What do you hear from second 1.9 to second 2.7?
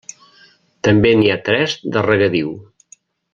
de regadiu.